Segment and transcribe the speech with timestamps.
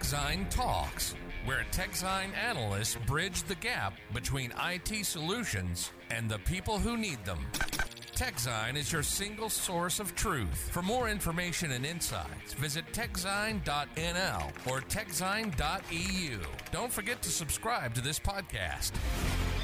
[0.00, 1.14] TechZine Talks,
[1.44, 7.38] where TechZine analysts bridge the gap between IT solutions and the people who need them.
[8.14, 10.70] TechZine is your single source of truth.
[10.70, 14.42] For more information and insights, visit techzine.nl
[14.72, 16.38] or techzine.eu.
[16.70, 18.92] Don't forget to subscribe to this podcast.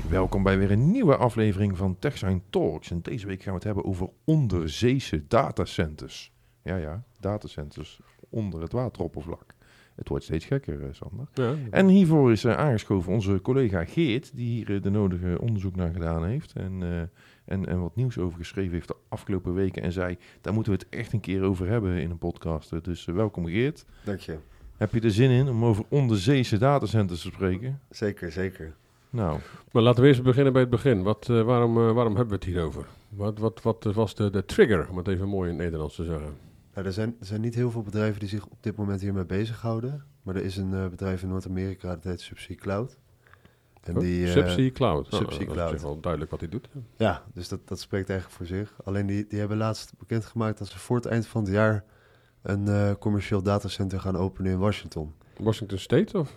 [0.09, 2.91] Welkom bij weer een nieuwe aflevering van TechSign Talks.
[2.91, 6.33] En deze week gaan we het hebben over onderzeese datacenters.
[6.63, 8.01] Ja, ja, datacenters
[8.31, 9.56] onder het wateroppervlak.
[9.97, 11.27] Het wordt steeds gekker, eh, Sander.
[11.35, 15.77] Ja, En hiervoor is eh, aangeschoven onze collega Geert, die hier eh, de nodige onderzoek
[15.77, 16.53] naar gedaan heeft.
[16.53, 17.01] En, eh,
[17.45, 19.83] en, en wat nieuws over geschreven heeft de afgelopen weken.
[19.83, 22.85] En zei, daar moeten we het echt een keer over hebben in een podcast.
[22.85, 23.85] Dus welkom Geert.
[24.05, 24.37] Dank je.
[24.77, 27.81] Heb je er zin in om over onderzeese datacenters te spreken?
[27.91, 28.75] Zeker, zeker.
[29.11, 29.39] Nou,
[29.73, 31.03] maar laten we eerst beginnen bij het begin.
[31.03, 32.87] Wat, eh, waarom, waarom hebben we het hier over?
[33.09, 36.05] Wat, wat, wat was de, de trigger, om het even mooi in het Nederlands te
[36.05, 36.35] zeggen?
[36.77, 39.25] Nou, er, zijn, er zijn niet heel veel bedrijven die zich op dit moment hiermee
[39.25, 40.05] bezighouden.
[40.23, 42.99] Maar er is een eh, bedrijf in Noord-Amerika, dat heet Subsea Cloud.
[43.81, 45.11] En Oh, die, eh, Subsea Cloud.
[45.11, 45.75] Nou, Subsea dat Cloud.
[45.75, 46.69] is wel duidelijk wat hij doet.
[46.97, 48.75] Ja, dus dat, dat spreekt eigenlijk voor zich.
[48.85, 51.85] Alleen die, die hebben laatst bekendgemaakt dat ze voor het eind van het jaar
[52.43, 55.15] een eh, commercieel datacenter gaan openen in Washington.
[55.39, 56.35] Washington State of...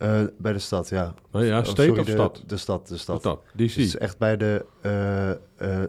[0.00, 1.14] eh bij de stad, ja.
[1.32, 2.42] nou ja, Oh, State sorry, of de, stad?
[2.46, 3.20] De stad, de stad.
[3.20, 3.58] Stad, DC.
[3.58, 4.64] Dus het is echt bij de...
[4.80, 5.36] eh, eh,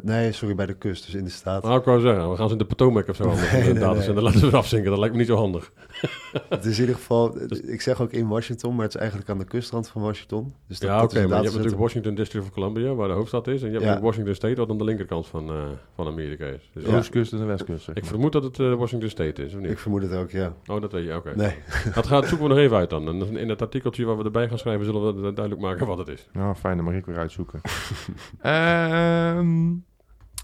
[0.02, 1.64] nee, sorry, bij de kust, dus in de staat.
[1.64, 3.26] Nou, ik wou zeggen, we gaan ze in de Potomac of zo.
[3.26, 3.82] Nee, Nee, nee, nee, nee.
[3.84, 4.90] datacenter laten we afzinken.
[4.90, 5.72] Dat lijkt me niet zo handig.
[6.50, 7.38] Het is in ieder geval,
[7.76, 10.54] ik zeg ook in Washington, maar het is eigenlijk aan de kustrand van Washington.
[10.68, 13.14] Dus dat, ja, dat oké, maar je hebt natuurlijk Washington District of Columbia, waar de
[13.14, 13.62] hoofdstad is.
[13.62, 14.02] En je hebt Ja.
[14.02, 15.56] Washington State, wat aan de linkerkant van, eh,
[15.96, 16.70] van Amerika is.
[16.74, 16.98] Dus de Ja.
[16.98, 17.84] oostkust en de westkust.
[17.84, 19.72] zeg Ik vermoed dat het Washington State is, of niet?
[19.72, 20.54] Ik vermoed het ook, ja.
[20.66, 21.36] Oh, dat weet je, oké.
[21.36, 21.56] Nee,
[21.96, 23.08] Dat gaat, zoeken we nog even uit dan.
[23.08, 26.08] En in het artikeltje waar we erbij gaan schrijven, zullen we duidelijk maken wat het
[26.08, 26.30] is.
[26.34, 27.62] Nou, fijn, dan mag ik weer uitzoeken.
[28.42, 29.74] Ehm,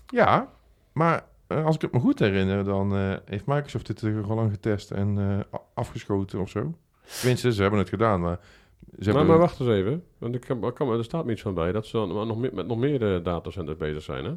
[0.08, 0.52] ja,
[0.92, 4.36] maar eh, als ik het me goed herinner, dan eh, heeft Microsoft dit uh, al
[4.36, 6.74] lang getest en eh, afgeschoten of zo.
[7.20, 9.26] Tenminste, ze hebben het gedaan, maar ze Maar, hebben...
[9.28, 10.42] maar wacht eens even, want ik
[10.76, 13.16] kan, er staat me iets van bij dat ze dan nog meer, met nog meer
[13.16, 14.26] eh, datacenters bezig zijn.
[14.26, 14.34] Hè?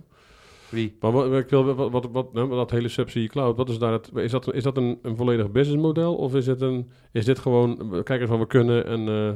[0.70, 0.96] Wie?
[1.00, 3.92] Maar wat, ik wil, wat, wat, wat, nou, dat hele Subsea Cloud, wat is, daar
[3.92, 7.38] het, is dat, is dat een, een volledig businessmodel of is, het een, is dit
[7.38, 9.08] gewoon, we kijken eens wat we kunnen en...
[9.08, 9.32] eh,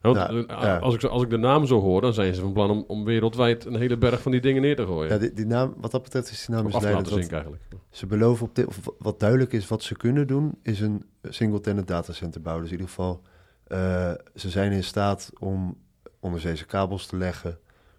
[0.00, 0.82] want, Ja, eh.
[0.82, 3.04] Als, ik, als ik de naam zo hoor, dan zijn ze van plan om, om
[3.04, 5.12] wereldwijd een hele berg van die dingen neer te gooien.
[5.12, 7.02] ja, die, die naam, wat dat betreft is die naam of is af te laten
[7.02, 7.28] leidend.
[7.30, 7.84] zinken Want eigenlijk.
[7.90, 11.86] ze beloven op dit, of wat duidelijk is wat ze kunnen doen, is een single-tenant
[11.88, 12.64] datacenter bouwen.
[12.64, 13.22] Dus in ieder geval,
[13.66, 15.76] eh, ze zijn in staat om
[16.20, 17.58] onderzeese kabels te leggen,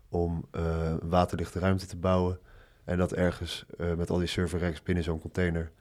[0.10, 2.40] om een waterdichte ruimte te bouwen
[2.88, 5.72] en dat ergens eh, met al die server racks binnen zo'n container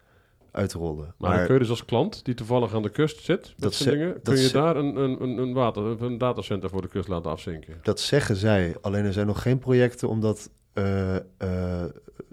[0.51, 1.15] uit te rollen.
[1.19, 3.75] Maar, dan kun je dus als klant, die toevallig aan de kust zit, met Dat
[3.75, 7.09] zijn dingen, kun je daar een, een, een, een, water, een datacenter voor de kust
[7.09, 7.79] laten afzinken.
[7.83, 11.23] Dat zeggen zij, alleen er zijn nog geen projecten om dat eh, eh,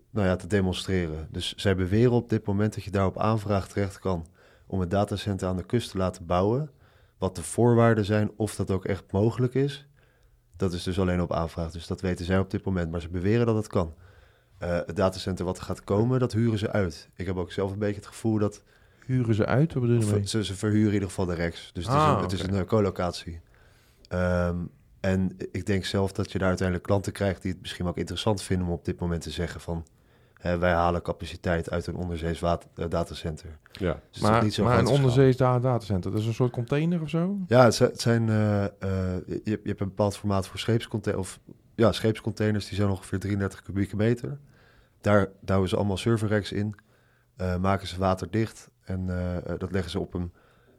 [0.09, 1.27] nou ja, te demonstreren.
[1.31, 4.25] Dus zij beweren op dit moment dat je daar op aanvraag terecht kan
[4.67, 6.69] om een datacenter aan de kust te laten bouwen.
[7.17, 9.87] Wat de voorwaarden zijn, of dat ook echt mogelijk is,
[10.57, 11.71] dat is dus alleen op aanvraag.
[11.71, 13.93] Dus dat weten zij op dit moment, maar ze beweren dat het kan.
[14.63, 17.09] Eh, het datacenter wat er gaat komen, dat huren ze uit.
[17.15, 18.63] Ik heb ook zelf een beetje het gevoel dat
[19.05, 19.73] Huren ze uit?
[19.73, 21.69] Wat bedoel je ze, ze verhuren in ieder geval de Rex.
[21.73, 23.41] Dus het is Ah, een, het is een eh, colocatie.
[24.07, 24.55] Ehm,
[24.99, 28.41] en ik denk zelf dat je daar uiteindelijk klanten krijgt die het misschien ook interessant
[28.41, 29.85] vinden om op dit moment te zeggen van
[30.33, 33.57] hè, wij halen capaciteit uit een onderzees water, eh, datacenter.
[33.71, 33.99] Dus Ja.
[34.11, 37.09] is maar niet zo maar een onderzees da- datacenter, dat is een soort container of
[37.09, 37.37] zo?
[37.47, 38.69] Ja, het zijn, het zijn eh, eh,
[39.27, 41.39] je, je hebt een bepaald formaat voor scheepscontainers of
[41.75, 44.39] ja, scheepscontainers die zijn ongeveer 33 kubieke meter.
[45.01, 46.75] Daar douwen ze allemaal server racks in,
[47.35, 50.31] eh, maken ze waterdicht en eh, eh, dat leggen ze op een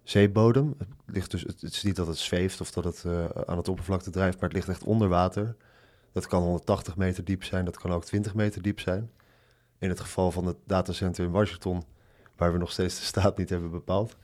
[0.03, 0.75] zeebodem.
[0.79, 3.05] Het, ligt dus, het, is niet dat het zweeft of dat het
[3.47, 5.57] aan het oppervlakte drijft, maar het ligt echt onder water.
[6.13, 9.11] Dat kan 180 meter diep zijn, dat kan ook 20 meter diep zijn.
[9.79, 11.85] In het geval van het datacenter in Washington,
[12.37, 14.17] waar we nog steeds de staat niet hebben bepaald,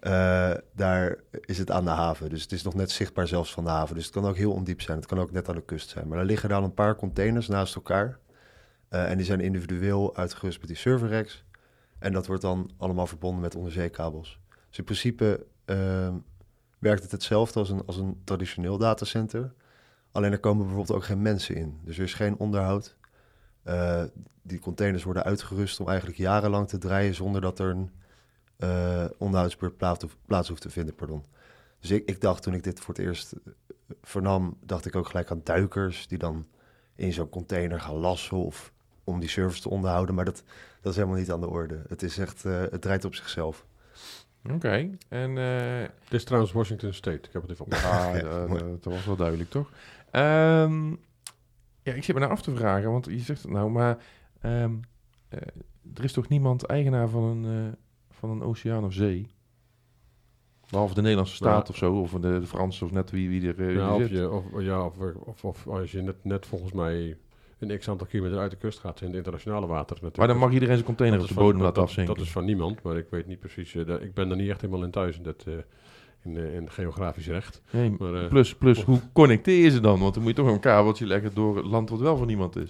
[0.00, 2.28] eh, daar is het aan de haven.
[2.28, 3.94] Dus het is nog net zichtbaar zelfs van de haven.
[3.94, 4.96] Dus het kan ook heel ondiep zijn.
[4.96, 6.08] Het kan ook net aan de kust zijn.
[6.08, 8.18] Maar er liggen daar een paar containers naast elkaar.
[8.88, 11.44] Eh, en die zijn individueel uitgerust met die server racks.
[11.98, 14.40] En dat wordt dan allemaal verbonden met onderzeekabels.
[14.68, 16.14] Dus in principe ehm,
[16.78, 19.52] werkt het hetzelfde als een, als een traditioneel datacenter.
[20.12, 21.80] Alleen er komen bijvoorbeeld ook geen mensen in.
[21.84, 22.96] Dus er is geen onderhoud.
[23.62, 24.02] Eh,
[24.42, 27.90] die containers worden uitgerust om eigenlijk jarenlang te draaien zonder dat er een
[28.60, 30.94] eh onderhoudsbeurt plaats, hoeft- plaats hoeft te vinden.
[30.94, 31.24] Pardon.
[31.80, 33.52] Dus ik, ik dacht toen ik dit voor het eerst eh,
[34.02, 36.46] vernam, dacht ik ook gelijk aan duikers die dan
[36.94, 38.72] in zo'n container gaan lassen of
[39.04, 40.14] om die servers te onderhouden.
[40.14, 40.42] Maar dat,
[40.80, 41.82] dat is helemaal niet aan de orde.
[41.88, 43.66] Het is echt, eh, het draait op zichzelf.
[44.52, 45.38] Oké, en...
[45.38, 47.16] eh, Dit is trouwens Washington State.
[47.28, 47.72] Ik heb het even op.
[47.82, 48.46] Ja, Ja,
[48.80, 49.70] dat, was wel duidelijk, toch?
[50.10, 50.88] Ehm,
[51.82, 53.98] ja, ik zit me nou af te vragen, want je zegt het nou, maar
[54.40, 54.74] ehm,
[55.28, 55.40] eh,
[55.94, 57.72] er is toch niemand eigenaar van een, eh,
[58.20, 59.26] van een oceaan of zee?
[60.70, 61.72] Behalve de Nederlandse staat Ja.
[61.72, 64.10] of zo, of de, de Franse of net wie, wie er, wie Ja, of, zit.
[64.10, 64.94] je, of, ja, of,
[65.24, 67.16] of, of als je net, net volgens mij
[67.58, 69.88] een x aantal kilometer uit de kust gaat in het internationale water.
[69.88, 70.16] Natuurlijk.
[70.16, 72.14] Maar dan mag iedereen zijn container Dat op de van- bodem laten afzinken.
[72.14, 73.74] Dat is van niemand, maar ik weet niet precies.
[73.74, 75.54] eh, ik ben er niet echt helemaal in thuis in, dat, eh,
[76.24, 77.62] in, in geografisch recht.
[77.70, 80.00] Nee, Maar, plus, plus hoe connecteer je ze dan?
[80.00, 82.56] Want dan moet je toch een kabeltje leggen door het land wat wel van niemand
[82.56, 82.68] is.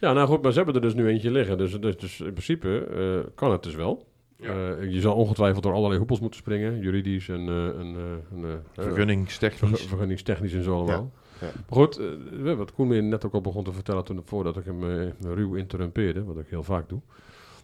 [0.00, 1.58] Ja, nou goed, maar ze hebben er dus nu eentje liggen.
[1.58, 4.06] Dus, dus, dus in principe kan het dus wel.
[4.42, 4.76] Ja.
[4.76, 8.44] Eh, je zal ongetwijfeld door allerlei hoepels moeten springen, juridisch en, eh, en, eh, en,
[8.44, 9.70] eh, Vergunningstechnisch.
[9.70, 11.10] vergu- vergunningstechnisch en zo allemaal.
[11.40, 11.46] Ja.
[11.46, 12.00] Maar goed,
[12.56, 14.82] wat Koen me net ook al begon te vertellen toen, voordat ik hem
[15.20, 17.00] ruw interrumpeerde, wat ik heel vaak doe,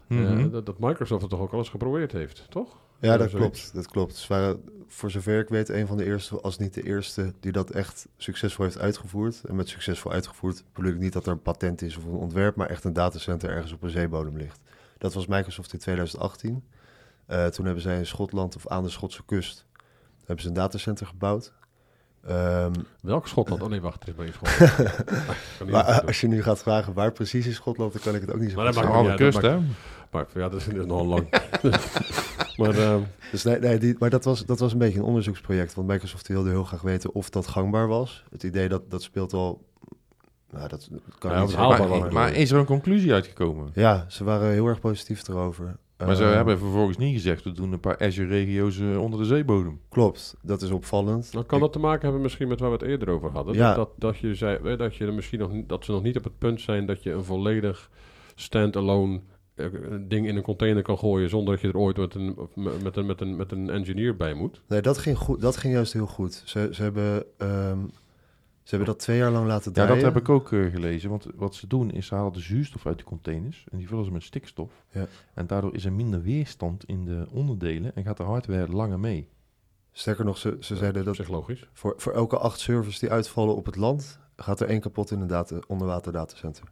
[0.09, 0.51] eh, Mhm.
[0.51, 2.77] dat, dat Microsoft het toch ook al eens geprobeerd heeft, toch?
[3.01, 3.61] Ja, dat zoiets.
[3.61, 3.75] klopt.
[3.75, 4.17] Dat klopt.
[4.17, 7.53] Ze waren, voor zover ik weet, een van de eerste, als niet de eerste, die
[7.53, 9.43] dat echt succesvol heeft uitgevoerd.
[9.49, 12.57] En met succesvol uitgevoerd bedoel ik niet dat er een patent is of een ontwerp,
[12.57, 14.61] maar echt een datacenter ergens op een zeebodem ligt.
[14.99, 16.65] Dat was Microsoft in 2018.
[17.27, 19.67] Eh, toen hebben zij in Schotland of aan de Schotse kust
[20.29, 21.53] hebben ze een datacenter gebouwd.
[22.27, 23.63] Ehm, Welk Schotland?
[23.63, 25.05] Oh nee, wacht, het is maar in Schotland.
[25.71, 28.33] Maar eh, als je nu gaat vragen waar precies in Schotland, dan kan ik het
[28.33, 29.59] ook niet zo Maar dat Aan maakt de niet uit, kust, hè?
[30.11, 31.29] Maar ja, dat is, dat is nogal lang.
[32.61, 33.01] maar ehm,
[33.31, 35.75] Dus nee, nee die, maar dat was, dat was een beetje een onderzoeksproject.
[35.75, 38.25] Want Microsoft wilde heel graag weten of dat gangbaar was.
[38.31, 39.67] Het idee dat dat speelt al.
[40.51, 43.71] Nou, dat kan Ja, niet haalbaar Maar, maar is er een conclusie uitgekomen?
[43.75, 45.77] Ja, ze waren heel erg positief erover.
[46.07, 49.25] Maar ze Eh, hebben vervolgens niet gezegd, we doen een paar Azure-regio's eh, onder de
[49.27, 49.81] zeebodem.
[49.89, 51.33] Klopt, dat is opvallend.
[51.33, 53.55] dan kan dat te maken hebben misschien met waar we het eerder over hadden.
[53.55, 53.75] Ja.
[53.75, 56.03] Dat, dat, dat, je zei, eh, dat, je er misschien nog, niet- dat ze nog
[56.03, 57.91] niet op het punt zijn dat je een volledig
[58.35, 59.21] stand-alone
[59.55, 59.67] eh,
[60.01, 62.37] ding in een container kan gooien zonder dat je er ooit met een,
[62.83, 64.61] met een, met een, met een engineer bij moet.
[64.69, 66.43] Nee, dat ging, goed, dat ging juist heel goed.
[66.45, 67.79] Ze, ze, hebben, ehm,
[68.69, 69.95] ze hebben dat twee jaar lang laten Ja, draaien.
[70.05, 71.11] dat heb ik ook eh, gelezen.
[71.11, 74.05] Want wat ze doen is, ze halen de zuurstof uit de containers en die vullen
[74.05, 74.85] ze met stikstof.
[74.93, 75.07] Ja.
[75.35, 79.29] En daardoor is er minder weerstand in de onderdelen en gaat de hardware langer mee.
[79.93, 81.69] Sterker nog, ze, ze zeiden Dat dat logisch.
[81.73, 84.19] voor, voor elke acht servers die uitvallen op het land...
[84.37, 86.65] gaat er één kapot in een data, onderwater datacenter.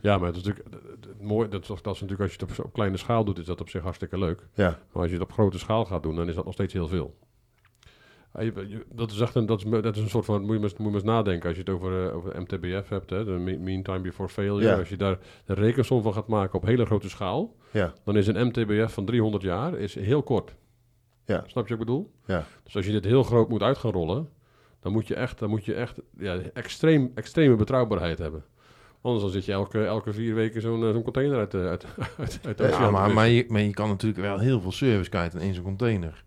[0.00, 2.72] Ja, maar het is natuurlijk dat, is, dat is natuurlijk als je het op, op
[2.72, 4.46] kleine schaal doet, is dat op zich hartstikke leuk.
[4.54, 6.72] Ja, Maar als je het op grote schaal gaat doen, dan is dat nog steeds
[6.72, 7.14] heel veel.
[8.40, 10.62] Je- Dat is echt een, dat is, dat is een soort van, moet je, maar
[10.62, 11.48] eens- moet je maar eens nadenken.
[11.48, 14.64] Als je het over, eh, over MTBF hebt, hè, de me- mean time before failure.
[14.68, 14.78] Ja.
[14.78, 18.26] Als je daar de rekensom van gaat maken op hele grote schaal, ja, dan is
[18.26, 20.54] een MTBF van 300 jaar is heel kort.
[21.24, 21.36] Ja.
[21.46, 22.10] Snap je wat ik bedoel?
[22.26, 22.44] ja.
[22.64, 24.28] Dus als je dit heel groot moet uit gaan rollen,
[24.80, 28.44] dan moet je echt, dan moet je echt ja, extreem, extreme betrouwbaarheid hebben.
[29.00, 31.86] Anders dan zit je elke, elke vier weken zo'n eh, zo'n container uit, de- uit,
[32.18, 35.10] uit, uit de Ja, maar, maar, je, maar je kan natuurlijk wel heel veel service
[35.10, 36.22] kwijt in één zo'n container.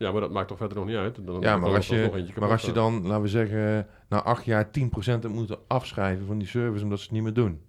[0.00, 1.26] Ja, maar dat maakt toch verder nog niet uit.
[1.26, 4.66] Dan, Ja, maar als je, maar als je dan, laten we zeggen, na acht jaar
[4.66, 4.70] 10%
[5.04, 7.60] hebt moeten afschrijven van die service omdat ze het niet meer doen.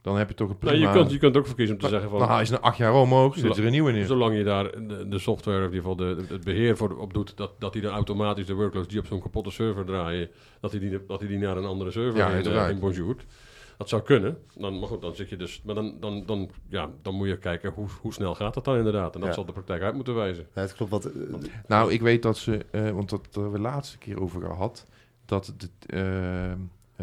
[0.00, 0.92] Dan heb je toch een Nou, prima...
[0.92, 2.38] je, kunt, je kunt ook verkiezen om te zeggen van...
[2.38, 4.06] Je ze na acht jaar omhoog, zit er een nieuwe in.
[4.06, 7.36] Zolang je daar de, de software, in ieder geval de, het beheer voor op doet,
[7.36, 10.30] dat, dat hij dan automatisch de workloads die op zo'n kapotte server draaien,
[10.60, 12.70] dat hij die, dat hij die naar een andere server Ja, eh, uiteraard.
[12.70, 13.24] heen bonjourt.
[13.80, 14.38] Dat zou kunnen.
[14.54, 15.62] Dan, maar goed, dan zit je dus.
[15.64, 18.76] Maar dan, dan, dan, ja, dan moet je kijken hoe, hoe snel gaat dat dan
[18.76, 19.14] inderdaad.
[19.14, 19.34] En dat Ja.
[19.34, 20.46] zal de praktijk uit moeten wijzen.
[20.54, 20.90] Ja, het klopt.
[20.90, 21.12] Wat, eh,
[21.66, 24.86] Nou, ik weet dat ze, eh, want dat hebben we de laatste keer over gehad,
[25.24, 26.56] dat het, eh, eh,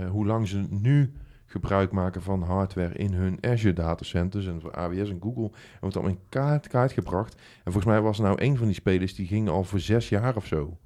[0.09, 1.13] hoe lang ze nu
[1.45, 5.95] gebruik maken van hardware in hun Azure datacenters en voor AWS en Google, en wordt
[5.95, 7.33] allemaal in kaart, kaart gebracht.
[7.35, 10.09] En volgens mij was er nou een van die spelers die ging al voor zes
[10.09, 10.77] jaar of zo.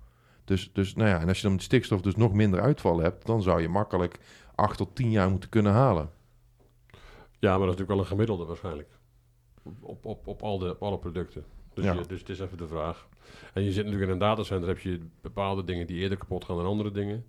[0.46, 3.26] Dus, dus nou ja, en als je dan met stikstof dus nog minder uitvallen hebt,
[3.26, 4.18] dan zou je makkelijk
[4.62, 6.10] acht tot tien jaar moeten kunnen halen.
[7.40, 8.90] Ja, maar dat is natuurlijk wel een gemiddelde waarschijnlijk.
[9.80, 11.44] Op, op, op, al de, op alle producten.
[11.74, 11.94] Dus, Ja.
[11.94, 13.08] je, dus het is even de vraag.
[13.54, 16.56] En je zit natuurlijk in een datacenter, heb je bepaalde dingen die eerder kapot gaan
[16.56, 17.26] dan andere dingen.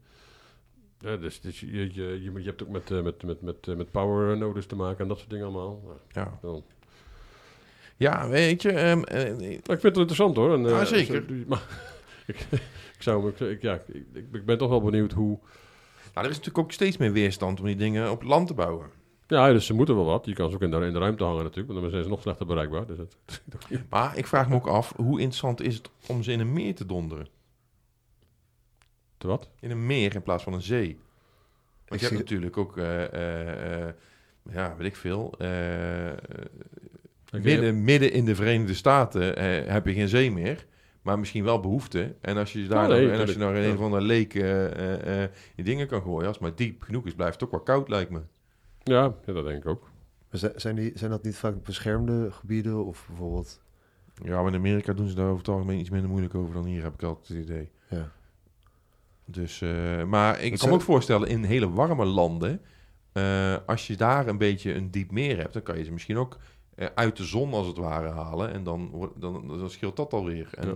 [0.99, 3.77] Ja, dus dus je, je, je, je hebt ook met, eh, met, met, met, eh,
[3.77, 5.83] met power nodes te maken en dat soort dingen allemaal.
[6.09, 6.65] Ja, dan-
[7.97, 10.53] ja weet je, ehm, eh, ik vind het interessant hoor.
[10.53, 11.25] En, Ja, zeker.
[11.29, 11.63] zo- maar,
[12.27, 12.47] ik,
[12.97, 15.39] ik, zou, ik, ik- ja, ik, ik ben toch wel benieuwd hoe...
[16.15, 18.55] nou, er is natuurlijk ook steeds meer weerstand om die dingen op het land te
[18.55, 18.91] bouwen.
[19.27, 20.27] Ja, dus ze moeten wel wat.
[20.27, 22.09] Je kan ze ook in de, in de ruimte hangen natuurlijk, want dan zijn ze
[22.09, 22.87] nog slechter bereikbaar.
[22.87, 23.17] Dus het,
[23.91, 26.75] Maar ik vraag me ook af, hoe interessant is het om ze in een meer
[26.75, 27.27] te donderen?
[29.19, 29.49] te wat?
[29.61, 30.99] In een meer in plaats van een zee.
[31.89, 33.95] Want je zie- hebt natuurlijk ook, eh, eh, eh,
[34.53, 35.35] ja, weet ik veel,
[37.33, 40.67] midden, midden in de Verenigde Staten eh, heb je geen zee meer.
[41.03, 42.15] Maar misschien wel behoefte.
[42.21, 43.77] En als je daar en als je naar een Ja.
[43.77, 47.07] van de leek eh, eh, eh, die dingen kan gooien, als het maar diep genoeg
[47.07, 48.21] is, blijft het ook wel koud, lijkt me.
[48.83, 49.91] Ja, ja, dat denk ik ook.
[50.31, 52.85] maar zijn, die, zijn dat niet vaak beschermde gebieden?
[52.85, 53.61] Of bijvoorbeeld...
[54.23, 56.65] Ja, maar in Amerika doen ze daar over het algemeen iets minder moeilijk over dan
[56.65, 57.71] hier, heb ik altijd het idee.
[57.89, 58.11] Ja.
[59.25, 62.61] Dus, eh, maar ik Dat kan me ook voorstellen, in hele warme landen,
[63.13, 66.17] eh, als je daar een beetje een diep meer hebt, dan kan je ze misschien
[66.17, 66.39] ook
[66.75, 68.53] eh, uit de zon als het ware halen.
[68.53, 70.49] En dan, wordt- dan, dan scheelt dat alweer.
[70.55, 70.75] En, Ja.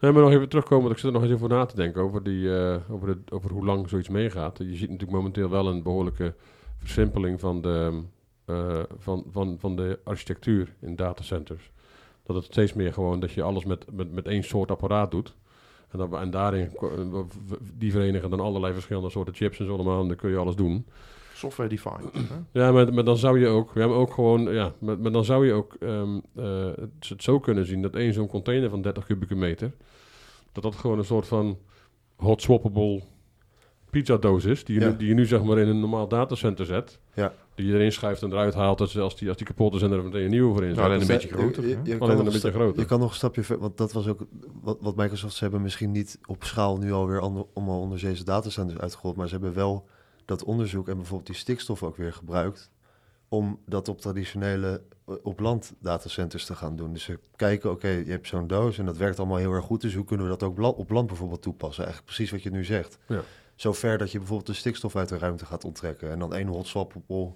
[0.00, 2.02] Nee, maar nog even terugkomen, want ik zit er nog eens over na te denken
[2.02, 4.58] over, die, eh, over, de, over hoe lang zoiets meegaat.
[4.58, 6.34] Je ziet natuurlijk momenteel wel een behoorlijke
[6.78, 8.02] versimpeling van de,
[8.44, 11.70] eh, van, van, van de architectuur in datacenters.
[12.22, 15.34] Dat het steeds meer gewoon dat je alles met, met, met één soort apparaat doet.
[15.90, 16.70] En, we- en daarin,
[17.74, 20.00] die verenigen dan allerlei verschillende soorten chips en zo allemaal.
[20.02, 20.86] En dan kun je alles doen.
[21.36, 22.12] Software defined.
[22.12, 22.60] hè?
[22.60, 25.24] Ja, maar, maar dan zou je ook, ja, maar ook gewoon, ja, maar, maar dan
[25.24, 28.82] zou je ook ehm, eh, het, het zo kunnen zien dat één zo'n container van
[28.82, 29.72] 30 kubieke meter,
[30.52, 31.58] dat dat gewoon een soort van
[32.16, 33.02] hot swappable
[33.90, 34.90] pizzadoos is, die je, Ja.
[34.90, 36.98] nu, die je nu zeg maar in een normaal datacenter zet.
[37.14, 37.32] Ja.
[37.54, 39.82] Die je erin schuift en eruit haalt, dat ze- als die, als die kapot is
[39.82, 40.84] en er meteen een nieuwe voor in Nou, zet.
[40.84, 41.80] alleen een Dus- beetje groter, Je, hè?
[41.82, 42.80] je, je Alleen kan een nog beetje groter.
[42.80, 44.20] Je kan nog een stapje verder, want dat was ook
[44.62, 48.80] wat, wat Microsoft, ze hebben misschien niet op schaal nu alweer ander, allemaal onderzeese datacenters
[48.80, 49.86] uitgerold, maar ze hebben wel
[50.26, 52.70] dat onderzoek en bijvoorbeeld die stikstof ook weer gebruikt
[53.28, 56.92] om dat op traditionele eh, op land datacenters te gaan doen.
[56.92, 59.80] Dus ze kijken, oké, je hebt zo'n doos en dat werkt allemaal heel erg goed,
[59.80, 61.84] dus hoe kunnen we dat ook op land bijvoorbeeld toepassen?
[61.84, 62.98] Eigenlijk precies wat je nu zegt.
[63.06, 63.20] Ja.
[63.54, 66.66] Zover dat je bijvoorbeeld de stikstof uit de ruimte gaat onttrekken en dan één hot
[66.66, 67.32] swappable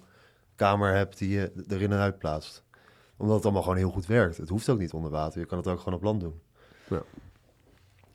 [0.55, 2.63] kamer hebt die je erin en uit plaatst.
[3.17, 4.37] Omdat het allemaal gewoon heel goed werkt.
[4.37, 5.39] Het hoeft ook niet onder water.
[5.39, 6.41] Je kan het ook gewoon op land doen.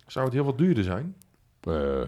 [0.06, 1.16] Zou het heel wat duurder zijn?
[1.60, 2.02] Eh,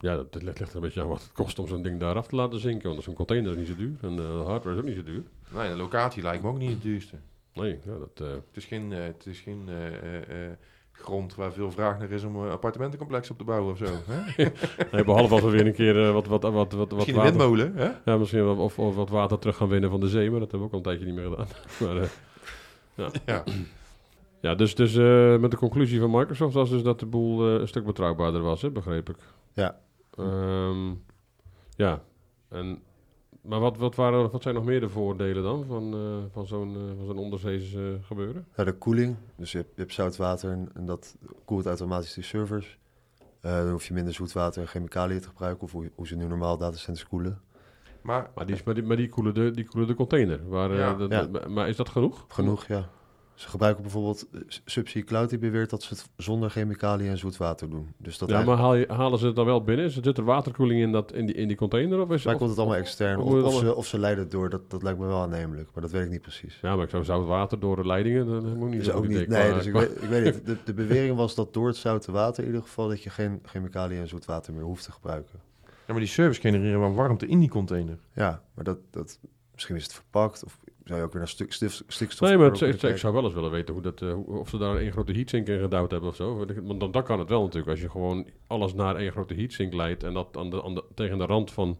[0.00, 2.16] ja, dat, dat ligt er een beetje aan wat het kost om zo'n ding daar
[2.16, 2.90] af te laten zinken.
[2.90, 5.02] Want zo'n container is niet zo duur en eh, de hardware is ook niet zo
[5.02, 5.22] duur.
[5.54, 7.16] Nee, de locatie lijkt me ook niet het duurste.
[7.54, 8.26] Nee, ja, dat...
[8.28, 10.50] eh, Het is geen, eh, het is geen eh, eh, eh,
[10.92, 13.84] grond waar veel vraag naar is om een appartementencomplex op te bouwen of zo.
[14.06, 14.44] Hè?
[14.92, 17.30] nee, behalve als we weer een keer wat, wat, wat, wat, wat Misschien water...
[17.32, 17.90] windmolen, hè?
[18.04, 20.50] Ja, misschien wel, of, of wat water terug gaan winnen van de zee, maar dat
[20.50, 21.46] hebben we ook al een tijdje niet meer gedaan.
[21.94, 22.08] maar, eh,
[23.26, 23.44] Ja.
[24.40, 27.68] ja, dus, dus eh, met de conclusie van Microsoft was dus dat de boel een
[27.68, 29.16] stuk betrouwbaarder was, hè, begreep ik.
[29.54, 29.78] Ja.
[30.22, 30.94] Ehm,
[31.76, 32.02] ja,
[32.48, 32.82] en,
[33.42, 36.74] maar wat, wat, waren, wat zijn nog meer de voordelen dan van, eh, van zo'n
[36.74, 38.46] eh, van zo'n onderzeese eh, gebeuren?
[38.56, 39.16] Ja, de koeling.
[39.36, 42.78] Dus je hebt, je hebt zout water en, en dat koelt automatisch die servers.
[43.40, 45.62] Eh, dan hoef je minder zoetwater en chemicaliën te gebruiken.
[45.62, 47.40] Of hoe, hoe ze nu normaal datacenters koelen.
[48.02, 50.48] Maar, Maar die, maar die, maar die, koelen, de, die koelen de container.
[50.48, 50.94] Waar, eh, Ja.
[50.94, 51.24] dat- Ja.
[51.26, 52.24] dat- maar is dat genoeg?
[52.28, 52.88] Genoeg, ja.
[53.40, 57.70] Ze gebruiken bijvoorbeeld eh, Subsea Cloud die beweert dat ze het zonder chemicaliën en zoetwater
[57.70, 57.92] doen.
[57.96, 59.90] Dus dat ja, eigenlijk- maar haal je, halen ze het dan wel binnen?
[59.90, 62.00] Zit er waterkoeling in, dat, in, die, in die container?
[62.00, 63.18] Of is, maar of- komt het allemaal extern.
[63.18, 64.98] of Of, moet het of, allemaal- ze, of ze leiden het door, dat, dat lijkt
[64.98, 65.68] me wel aannemelijk.
[65.74, 66.58] Maar dat weet ik niet precies.
[66.62, 69.08] Ja, maar ik zou zout water door de leidingen, dat moet niet Dus zo ook
[69.08, 70.46] niet, nee, qua- dus ik weet, ik weet niet.
[70.46, 72.88] De, de bewering was dat door het zoute water in ieder geval...
[72.88, 75.40] dat je geen chemicaliën en zoetwater meer hoeft te gebruiken.
[75.64, 77.98] ja, maar die servers genereren wel warmte in die container.
[78.14, 79.18] Ja, maar dat, dat,
[79.60, 82.28] misschien is het verpakt of zou je ook weer naar stuk, stif, stikstof...
[82.28, 84.58] Nee, maar het- ik, zou wel eens willen weten hoe dat, eh, hoe- of ze
[84.58, 86.36] daar één grote heatsink in gedouwd hebben of zo.
[86.36, 87.70] Want dan, dan kan het wel natuurlijk.
[87.70, 90.84] Als je gewoon alles naar één grote heatsink leidt en dat aan de, aan de,
[90.94, 91.78] tegen de rand van,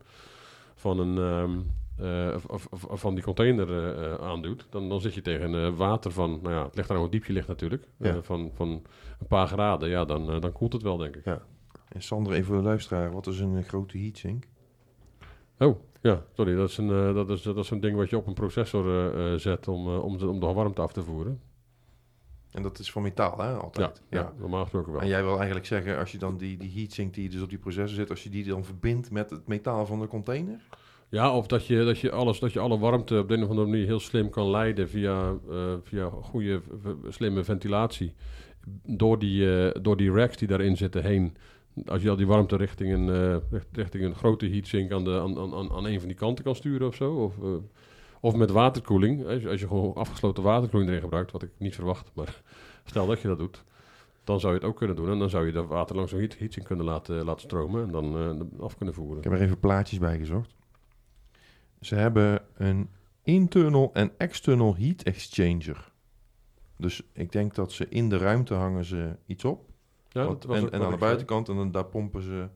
[0.75, 1.59] van, een, ehm,
[2.07, 5.55] eh, of, of- of- van die container eh, eh, aandoet, dan, dan zit je tegen
[5.55, 8.15] eh, water van, nou ja, het ligt aan hoe diep je ligt natuurlijk, Ja.
[8.15, 8.69] eh, van, van
[9.21, 9.89] een paar graden.
[9.89, 11.25] Ja, dan, eh, dan koelt het wel, denk ik.
[11.25, 14.45] En Sander, even voor de luisteraar, wat is een eh, grote heatsink?
[15.59, 16.55] Oh, ja, sorry.
[16.55, 18.87] Dat is, een, eh, dat is, dat is zo'n ding wat je op een processor
[18.89, 21.41] eh, eh, zet om, om, de, om de warmte af te voeren.
[22.51, 24.03] En dat is van metaal, hè, Ja, altijd.
[24.11, 24.33] ja.
[24.39, 25.01] normaal gesproken wel.
[25.01, 27.59] En jij wil eigenlijk zeggen, als je dan die, die heatsink die dus op die
[27.59, 30.61] processor zit, als je die dan verbindt met het metaal van de container?
[31.09, 33.49] Ja, of dat je, dat je alles, dat je alle warmte op de een of
[33.49, 35.35] andere manier heel slim kan leiden via,
[35.83, 36.61] via goede,
[37.09, 38.15] slimme ventilatie.
[38.87, 41.37] Door die, door die racks die daarin zitten heen.
[41.87, 45.21] Als je al die warmte richting een, eh, richt- richting een grote heatsink aan, de,
[45.21, 47.13] aan, aan, aan- een van die kanten kan sturen of zo.
[47.15, 47.49] Of, eh,
[48.21, 49.27] of met waterkoeling.
[49.27, 52.11] Als je, als je gewoon afgesloten waterkoeling erin gebruikt, wat ik niet verwacht.
[52.15, 52.43] Maar
[52.85, 53.65] stel dat je dat doet.
[54.25, 55.11] Dan zou je het ook kunnen doen.
[55.11, 57.83] En dan zou je dat water langs zo'n heat, heatsink kunnen laten, laten stromen.
[57.83, 59.17] En dan eh, af kunnen voeren.
[59.19, 60.55] Ik heb er even plaatjes bij gezocht.
[61.81, 62.89] Ze hebben een
[63.23, 65.93] internal en external heat exchanger.
[66.77, 69.70] Dus ik denk dat ze in de ruimte hangen ze iets op.
[70.13, 72.49] Ja, Want- dat was en, aan de buitenkant en dan, daar pompen ze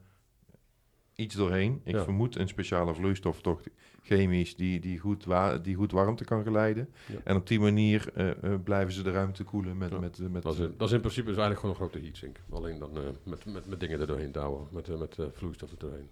[1.14, 1.80] iets doorheen.
[1.84, 2.02] Ik Ja.
[2.04, 3.60] vermoed een speciale vloeistof, toch
[4.02, 6.88] chemisch, die, die, goed, wa- die goed warmte kan geleiden.
[7.06, 7.18] Ja.
[7.24, 9.90] En op die manier eh, eh, blijven ze de ruimte koelen met...
[9.90, 9.98] Ja.
[9.98, 12.36] met, met, Dat is, in, dat is in principe dus eigenlijk gewoon een grote heatsink.
[12.50, 14.66] Alleen dan eh, met, met, met dingen er doorheen douwen.
[14.70, 16.08] Met, eh, met eh, vloeistof er doorheen.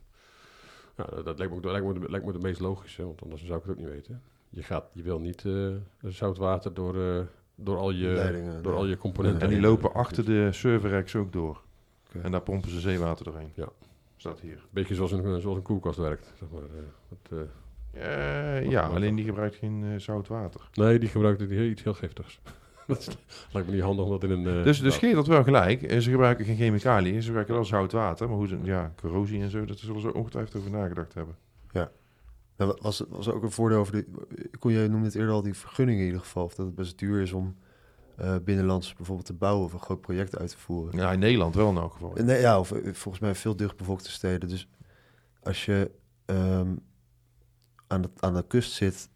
[0.96, 3.22] Ja, dat, dat lijkt, me, ook- dat lijkt, me, lijkt me de meest logische, want
[3.22, 4.22] anders zou ik het ook niet weten.
[4.48, 5.68] Je, gaat, je wil niet eh,
[6.02, 7.22] zout water door, eh,
[7.54, 8.80] door, al je, Leidingen, door nee.
[8.80, 9.66] al je componenten en die heen.
[9.66, 11.60] lopen achter de server racks ook door.
[12.08, 12.24] Oké.
[12.24, 13.52] En daar pompen ze zeewater doorheen.
[13.54, 13.68] Ja.
[14.16, 14.66] Staat hier.
[14.70, 16.32] Beetje zoals een, zoals een koelkast werkt.
[16.38, 16.62] Zeg maar.
[16.62, 17.48] eh, met, eh,
[18.60, 20.60] Eh, ja, alleen die gebruikt geen zout water.
[20.74, 22.40] nee, die gebruikt die- iets heel giftigs.
[22.86, 23.08] dat is-
[23.52, 24.62] lijkt me niet handig om dat in een...
[24.64, 25.80] Dus, dus Geert had wel gelijk.
[26.02, 28.28] Ze gebruiken geen chemicaliën, ze gebruiken wel zout water.
[28.28, 31.34] Maar hoe ze, ja, corrosie en zo, dat zullen ze ongetwijfeld over nagedacht hebben.
[31.72, 31.90] Ja.
[32.56, 34.06] Wa- was, was ook een voordeel over de...
[34.58, 36.44] Kon je noemde het eerder al die vergunningen in ieder geval.
[36.44, 37.56] Of dat het best duur is om
[38.16, 40.98] eh, binnenlands bijvoorbeeld te bouwen of een groot project uit te voeren.
[40.98, 42.12] Ja, in Nederland wel in elk geval.
[42.12, 44.48] Nee, ja, of eh, volgens mij veel dichtbevolkte steden.
[44.48, 44.68] Dus
[45.42, 45.90] als je
[46.24, 46.74] ehm,
[47.86, 49.08] aan, de, aan de kust zit,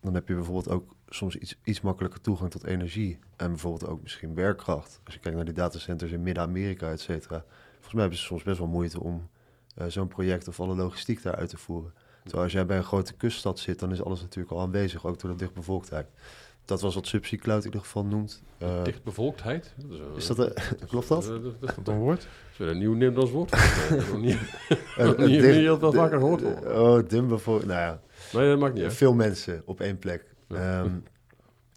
[0.00, 3.18] dan heb je bijvoorbeeld ook soms iets, iets makkelijker toegang tot energie.
[3.36, 5.00] En bijvoorbeeld ook misschien werkkracht.
[5.04, 7.44] Als je kijkt naar die datacenters in Midden-Amerika, et cetera.
[7.70, 9.28] Volgens mij hebben ze soms best wel moeite om
[9.74, 11.92] eh, zo'n project of alle logistiek daar uit te voeren.
[12.24, 15.20] Terwijl als jij bij een grote kuststad zit, dan is alles natuurlijk al aanwezig, ook
[15.20, 16.06] door de dichtbevolktheid.
[16.64, 18.42] Dat was wat SubSea-Cloud in ieder geval noemt.
[18.58, 19.74] Eh, Dichtbevolktheid?
[19.76, 20.52] Dat is, dat,
[20.88, 21.22] klopt dat?
[21.22, 22.26] Dat, dat, Is dat een woord?
[22.52, 23.50] is weer een nieuw Nederlands woord.
[23.52, 24.38] Eh, nog niet,
[24.96, 26.42] Eh, nog niet, dicht- di- vaker gehoord.
[26.42, 26.72] hoor.
[26.98, 27.66] Oh, dimbevolkt.
[27.66, 28.00] Nou ja,
[28.32, 28.92] Nee, dat maakt niet uit.
[28.94, 30.34] veel mensen op één plek.
[30.48, 30.82] Ja.
[30.82, 30.90] Ehm,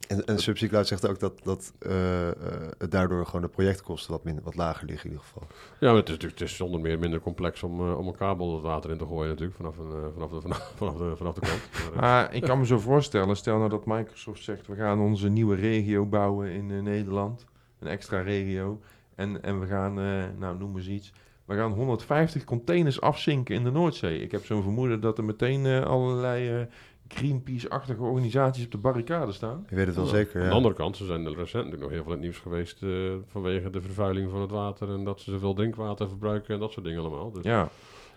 [0.08, 2.36] en en SubSea Cloud zegt ook dat, dat eh, eh,
[2.78, 5.48] het daardoor gewoon de projectkosten wat, minder, wat lager liggen in ieder geval.
[5.80, 8.16] Ja, maar het is natuurlijk het is zonder meer minder complex om, eh, om een
[8.16, 11.34] kabel het water in te gooien natuurlijk, vanaf, een, vanaf, de, vanaf, vanaf, de, vanaf
[11.34, 11.62] de kant.
[11.96, 14.68] Maar, ik kan me zo voorstellen, stel nou dat Microsoft zegt...
[14.68, 17.46] we gaan onze nieuwe regio bouwen in Nederland.
[17.80, 18.80] Een extra regio.
[19.18, 21.14] En, en we gaan, eh, nou noem eens iets...
[21.46, 24.22] We gaan 150 containers afzinken in de Noordzee.
[24.22, 26.66] Ik heb zo'n vermoeden dat er meteen eh, allerlei eh,
[27.08, 29.64] Greenpeace-achtige organisaties op de barricade staan.
[29.70, 30.10] Ik weet het wel Ja.
[30.12, 32.22] zeker, Aan de andere kant, ze zijn er recent natuurlijk nog heel veel in het
[32.28, 32.90] nieuws geweest eh,
[33.28, 36.86] vanwege de vervuiling van het water en dat ze zoveel drinkwater verbruiken en dat soort
[36.86, 37.32] dingen allemaal.
[37.32, 37.70] Dus ja,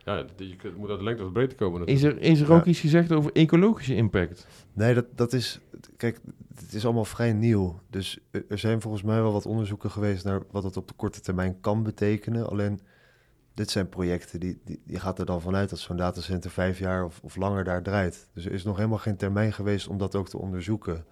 [0.04, 0.24] Ja.
[0.36, 2.70] je moet uit de lengte of de breedte komen Is er, is er ook Ja.
[2.70, 4.46] iets gezegd over ecologische impact?
[4.72, 5.60] Nee, dat, dat is...
[5.96, 6.20] Kijk,
[6.54, 7.80] het is allemaal vrij nieuw.
[7.90, 10.24] Dus er er zijn volgens mij wel wat onderzoeken geweest...
[10.24, 12.48] naar wat het op de korte termijn kan betekenen.
[12.50, 12.80] Alleen,
[13.54, 15.70] dit zijn projecten, die, die, je gaat er dan vanuit...
[15.70, 18.28] dat zo'n datacenter vijf jaar of, of langer daar draait.
[18.34, 21.04] Dus er is nog helemaal geen termijn geweest om dat ook te onderzoeken.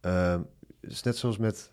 [0.00, 0.40] Ehm,
[0.80, 1.70] het is net zoals met...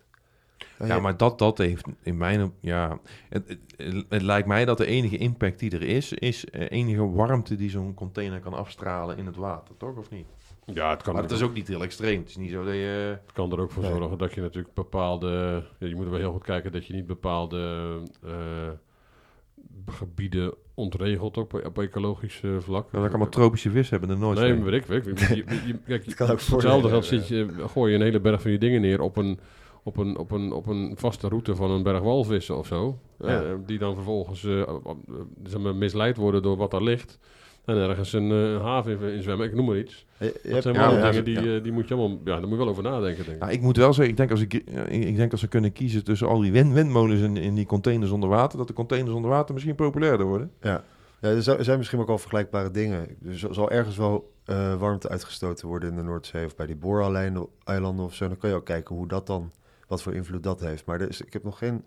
[0.78, 2.52] nou Ja, maar dat, dat heeft in mijn...
[2.60, 6.12] Ja, het, het, het lijkt mij dat de enige impact die er is...
[6.12, 9.96] is eh, enige warmte die zo'n container kan afstralen in het water, toch?
[9.96, 10.26] Of niet?
[10.64, 12.20] Ja, het kan, Maar het is ook niet heel extreem.
[12.20, 13.18] Het is niet zo dat je...
[13.24, 13.92] het kan er ook voor Nee.
[13.92, 15.62] zorgen dat je natuurlijk bepaalde...
[15.78, 18.30] Ja, je moet er wel heel goed kijken dat je niet bepaalde eh,
[19.90, 22.92] gebieden ontregelt op, op ecologisch eh, vlak.
[22.92, 24.48] Dat we allemaal tropische vis hebben de Noordzee.
[24.48, 25.18] Nee, maar weet ik, weet ik.
[25.18, 28.40] Je, je, je- kijk, kan ook hetzelfde geld zit je, gooi je een hele berg
[28.40, 29.38] van die dingen neer op een,
[29.82, 32.98] op een, op een, op een vaste route van een berg walvissen of zo.
[33.18, 33.42] Ja.
[33.42, 34.46] Eh, die dan vervolgens
[35.58, 37.18] maar, misleid worden door wat daar ligt.
[37.66, 40.06] En ergens een, eh, haven in, in zwemmen, ik noem maar iets.
[40.18, 41.56] je- je Dat zijn ja, wel ja, dingen die, ja.
[41.56, 42.18] eh, die moet je allemaal...
[42.24, 43.42] Ja, daar moet je wel over nadenken, denk ik.
[43.42, 45.72] Ja, ik moet wel zeggen, ik denk als, ik, eh, ik denk als we kunnen
[45.72, 49.14] kiezen tussen al die wind, windmolens in, in die containers onder water, dat de containers
[49.14, 50.50] onder water misschien populairder worden.
[50.60, 50.84] Ja,
[51.20, 53.00] er zijn- er zijn misschien ook al vergelijkbare dingen.
[53.26, 58.04] Er zal- ergens wel eh, warmte uitgestoten worden in de Noordzee of bij die booreilanden
[58.04, 58.28] of zo.
[58.28, 59.50] Dan kan je ook kijken hoe dat dan,
[59.88, 60.84] wat voor invloed dat heeft.
[60.86, 61.82] Maar er is, ik heb nog geen,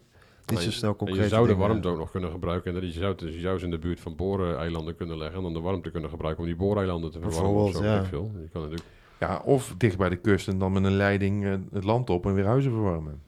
[0.49, 1.21] niet zo je- snel concreet.
[1.23, 2.75] je zou de warmte ook nog kunnen gebruiken.
[2.75, 5.37] En dat je zou, dus je zou ze in de buurt van booreilanden kunnen leggen.
[5.37, 7.61] En dan de warmte kunnen gebruiken om die booreilanden te verwarmen.
[7.61, 8.05] Of zo, ja.
[8.05, 8.31] veel.
[8.41, 8.87] Je kan natuurlijk,
[9.19, 12.25] Ja, of dicht bij de kust en dan met een leiding eh, het land op
[12.25, 13.21] en weer huizen verwarmen.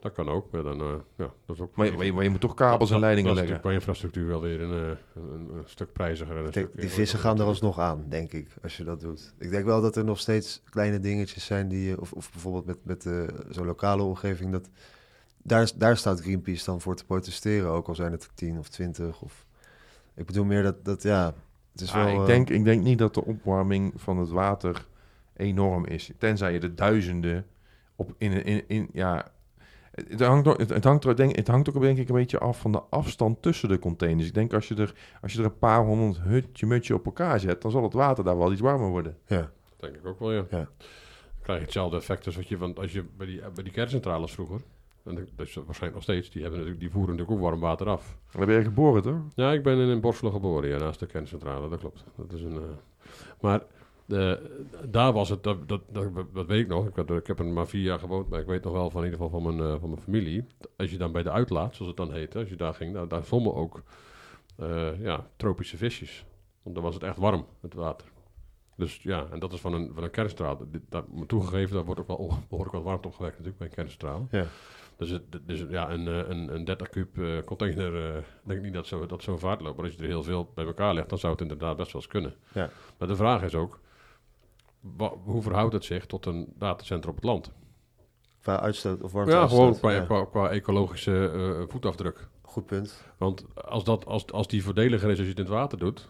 [0.00, 0.50] dat kan ook.
[0.50, 0.86] Maar, dan, eh,
[1.16, 3.04] ja, dat is ook Maar, je- maar, je, maar je moet toch kabels en Dat-
[3.04, 3.68] leidingen dat is leggen.
[3.68, 6.36] natuurlijk bij infrastructuur wel weer een, eh, een, een stuk prijziger.
[6.36, 9.00] En een Kijk, stuk, die vissen gaan er alsnog aan, denk ik, als je dat
[9.00, 9.34] doet.
[9.38, 12.66] Ik denk wel dat er nog steeds kleine dingetjes zijn die je, of, of bijvoorbeeld
[12.66, 14.68] met, met eh, zo'n lokale omgeving, dat,
[15.46, 18.68] daar, daar staat Greenpeace dan voor te protesteren, ook al zijn het er tien of
[18.68, 19.22] twintig.
[19.22, 19.46] Of,
[20.14, 21.34] ik bedoel meer dat, dat ja,
[21.72, 22.14] het is Ah, wel...
[22.14, 24.86] ik, eh, denk, ik denk niet dat de opwarming van het water
[25.36, 26.10] enorm is.
[26.18, 27.46] Tenzij je de duizenden
[27.96, 29.34] op in, in, in ja.
[30.08, 32.38] Het hangt, ook- het, het, hangt er, denk, het hangt ook denk ik een beetje
[32.38, 34.28] af van de afstand tussen de containers.
[34.28, 37.40] Ik denk als je er, als je er een paar honderd hutje mutje op elkaar
[37.40, 39.16] zet, dan zal het water daar wel iets warmer worden.
[39.26, 39.36] ja.
[39.78, 40.46] Dat denk ik ook wel, ja.
[40.50, 40.56] Ja.
[40.56, 40.68] Dan
[41.42, 44.32] krijg je hetzelfde effect als wat je, want als je bij die, bij die kerncentrales
[44.32, 44.60] vroeger,
[45.06, 47.60] en dat dat is waarschijnlijk nog steeds, die, hebben natuurlijk, die voeren natuurlijk ook warm
[47.60, 48.18] water af.
[48.32, 49.18] Dan ben je geboren, toch?
[49.34, 52.04] Ja, ik ben in Borselen geboren, ja, naast de kerncentrale, dat klopt.
[52.16, 52.62] Dat is een, eh,
[53.40, 53.62] maar
[54.04, 54.50] de,
[54.88, 57.66] daar was het, dat, dat, dat, dat weet ik nog, ik, ik heb er maar
[57.66, 59.80] vier jaar gewoond, maar ik weet nog wel van in ieder geval van mijn, eh,
[59.80, 60.44] van mijn familie.
[60.76, 63.08] Als je dan bij de uitlaat, zoals het dan heette, als je daar ging, nou,
[63.08, 63.82] daar zwommen ook
[64.56, 66.24] eh, ja, tropische visjes.
[66.62, 68.06] Want dan was het echt warm, het water.
[68.76, 70.70] Dus ja, en dat is van een, van een.
[70.70, 73.74] Dit- Dat moet toegegeven, daar wordt ook wel behoorlijk wat warmte opgewekt natuurlijk bij een
[73.74, 74.24] kerncentrale.
[74.30, 74.44] Ja.
[74.96, 78.64] Dus, het, dus ja, een, eh, een, een 30 kub eh, container, eh, denk ik
[78.64, 79.76] niet dat zo, dat zo'n vaart loopt.
[79.76, 82.02] Maar als je er heel veel bij elkaar legt, dan zou het inderdaad best wel
[82.02, 82.34] eens kunnen.
[82.52, 82.70] Ja.
[82.98, 83.80] Maar de vraag is ook,
[85.24, 87.52] hoe verhoudt het zich tot een datacenter op het land?
[88.40, 89.32] Qua uitstoot of warmte.
[89.32, 90.04] Ja, gewoon qua, ja.
[90.04, 92.28] qua, qua ecologische voetafdruk.
[92.42, 93.04] Goed punt.
[93.16, 96.08] Want als, dat, als, als die voordeliger is als je het in het water doet,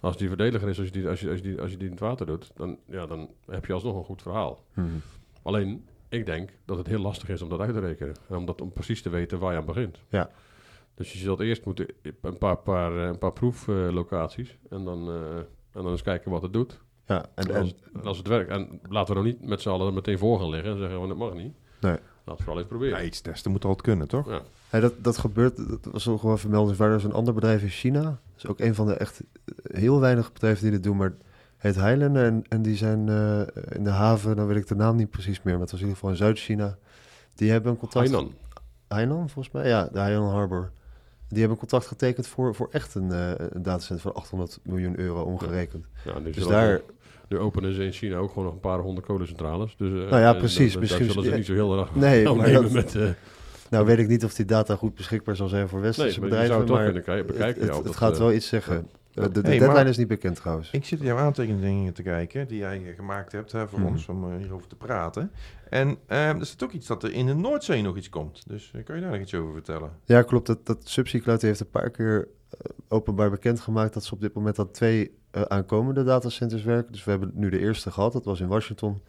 [0.00, 1.86] als die voordeliger is als je die, als je, als je die, als je die
[1.86, 4.64] in het water doet, dan, ja, dan heb je alsnog een goed verhaal.
[4.74, 4.86] Mhm.
[5.42, 8.14] Alleen, ik denk dat het heel lastig is om dat uit te rekenen.
[8.28, 9.98] En om, dat, om precies te weten waar je aan begint.
[10.08, 10.30] Ja.
[10.94, 11.86] Dus je zult eerst moeten
[12.20, 16.42] een paar, paar, eh, een paar proeflocaties en, dan, eh, en dan eens kijken wat
[16.42, 16.80] het doet.
[17.06, 19.68] Ja, en, En als, en als het werkt, en laten we er niet met z'n
[19.68, 21.54] allen meteen voor gaan liggen en zeggen, van dat mag niet.
[21.80, 21.98] Nee.
[22.24, 22.98] Laten we vooral eens proberen.
[22.98, 24.28] Ja, iets testen moet altijd kunnen, toch?
[24.28, 24.42] Ja.
[24.68, 26.96] Hey, dat, dat gebeurt, dat was nog wel vermeldenswaardig.
[26.96, 28.02] Er is een ander bedrijf in China.
[28.02, 29.22] Dat is ook een van de echt
[29.62, 31.14] heel weinig bedrijven die dit doen, maar
[31.56, 32.24] heet Highlander.
[32.24, 33.40] En, en die zijn eh,
[33.76, 35.86] in de haven, dan weet ik de naam niet precies meer, maar het was in
[35.86, 36.76] ieder geval in Zuid-China.
[37.34, 38.10] Die hebben een contact...
[38.10, 38.32] Hainan.
[38.88, 39.68] Hainan, volgens mij?
[39.68, 40.70] Ja, de Hainan Harbor.
[41.28, 43.10] Die hebben een contract getekend voor, voor echt een,
[43.54, 45.86] een datacenter van 800 miljoen euro omgerekend.
[46.04, 46.80] Ja, Dus daar,
[47.28, 49.74] nu openen ze in China ook gewoon nog een paar honderd kolencentrales.
[49.78, 50.72] Dus, eh, Nou ja, precies.
[50.72, 52.94] Dan, Misschien- zullen ze niet zo heel erg Nee, dat- met...
[52.94, 53.08] eh,
[53.70, 56.40] nou weet ik niet of die data goed beschikbaar zal zijn voor westerse nee, maar
[56.40, 57.60] je zou bedrijven, het toch maar kunnen kijken, bekijken.
[57.60, 58.88] het, het, het dat, gaat wel iets zeggen.
[59.16, 60.70] Eh, De, de Hey, deadline is niet bekend trouwens.
[60.70, 63.88] Ik zit jouw aantekeningen te kijken die jij eh, gemaakt hebt hè, voor Mhm.
[63.88, 65.30] ons om eh, hierover te praten.
[65.70, 68.48] En eh, er staat ook iets dat er in de Noordzee nog iets komt.
[68.48, 69.90] Dus eh, kan je daar nog iets over vertellen?
[70.04, 70.46] Ja, klopt.
[70.46, 72.28] Dat, dat Subsea Cloud heeft een paar keer
[72.88, 76.92] openbaar bekendgemaakt dat ze op dit moment aan twee aankomende datacenters werken.
[76.92, 79.00] Dus we hebben nu de eerste gehad, dat was in Washington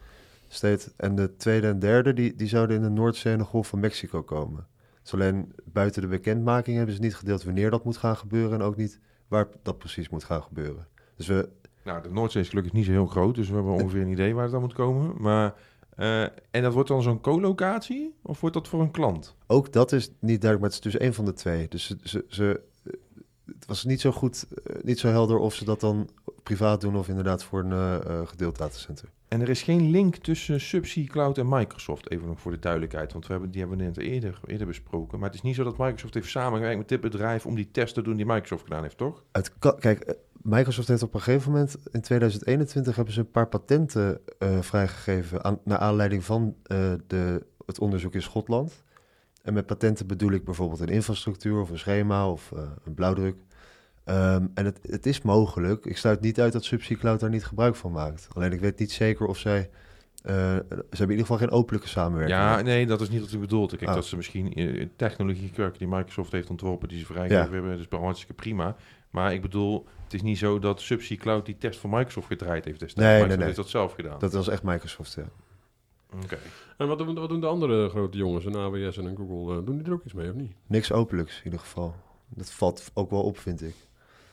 [0.48, 0.90] State.
[0.96, 3.80] En de tweede en derde, die, die zouden in de Noordzee en de Golf van
[3.80, 4.66] Mexico komen.
[5.02, 8.66] Dus alleen buiten de bekendmaking hebben ze niet gedeeld wanneer dat moet gaan gebeuren en
[8.66, 10.86] ook niet waar dat precies moet gaan gebeuren.
[11.16, 11.48] Dus we,
[11.84, 14.34] Nou, de Noordzee is gelukkig niet zo heel groot, dus we hebben ongeveer een idee
[14.34, 15.14] waar het aan moet komen.
[15.22, 15.54] Maar,
[15.96, 18.14] eh, en dat wordt dan zo'n co-locatie?
[18.22, 19.36] Of wordt dat voor een klant?
[19.46, 21.68] ook dat is niet duidelijk, maar het is dus één van de twee.
[21.68, 22.60] Dus ze, ze, ze-
[23.54, 26.08] het was niet zo goed, eh, niet zo helder of ze dat dan
[26.42, 29.08] privaat doen of inderdaad voor een eh, gedeeld datacenter.
[29.28, 33.12] En er is geen link tussen Subsea Cloud en Microsoft, even nog voor de duidelijkheid.
[33.12, 35.18] Want we hebben, die hebben we net eerder, eerder besproken.
[35.18, 37.94] Maar het is niet zo dat Microsoft heeft samengewerkt met dit bedrijf om die test
[37.94, 39.22] te doen die Microsoft gedaan heeft, toch?
[39.32, 43.48] Het kan, kijk, Microsoft heeft op een gegeven moment in 2021 hebben ze een paar
[43.48, 44.20] patenten
[44.60, 46.54] vrijgegeven aan, naar aanleiding van
[47.06, 48.82] de, het onderzoek in Schotland.
[49.48, 53.36] En met patenten bedoel ik bijvoorbeeld een infrastructuur of een schema of eh, een blauwdruk.
[54.04, 55.84] Ehm, en het, het is mogelijk.
[55.86, 58.28] Ik sluit niet uit dat Subsea Cloud daar niet gebruik van maakt.
[58.32, 59.70] Alleen ik weet niet zeker of zij.
[60.22, 62.38] eh, ze hebben in ieder geval geen openlijke samenwerking.
[62.38, 63.66] Ja, nee, dat is niet wat ik bedoel.
[63.66, 63.94] Kijk, Ah.
[63.94, 67.52] dat ze misschien eh, technologie gebruiken die Microsoft heeft ontworpen, die ze vrijgegeven Ja.
[67.52, 68.76] hebben, dus hartstikke prima.
[69.10, 72.64] Maar ik bedoel, het is niet zo dat Subsea Cloud die test voor Microsoft gedraaid
[72.64, 73.10] heeft destijds.
[73.18, 73.44] Nee, nee, nee.
[73.44, 74.18] heeft dat zelf gedaan.
[74.18, 75.24] Dat was echt Microsoft, ja.
[76.24, 76.38] Oké.
[76.76, 79.58] En wat doen, wat doen de andere grote jongens, een AWS en een Google?
[79.58, 80.52] eh, doen die er ook iets mee of niet?
[80.66, 81.94] Niks openlijks in ieder geval.
[82.28, 83.74] Dat valt ook wel op, vind ik.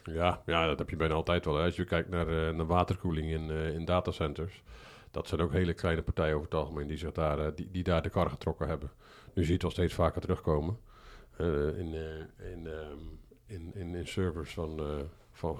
[0.03, 1.55] Ja, ja, dat heb je bijna altijd wel.
[1.55, 1.63] hè.
[1.65, 4.63] Als je kijkt naar, eh, naar waterkoeling in, eh, in datacenters.
[5.11, 8.01] Dat zijn ook hele kleine partijen over het algemeen die, zich daar, die, die daar
[8.01, 8.91] de kar getrokken hebben.
[9.33, 10.77] Nu zie je het wel steeds vaker terugkomen.
[11.37, 12.99] eh, in, eh, in, ehm,
[13.45, 14.99] in, in, in servers van, eh,
[15.31, 15.55] van,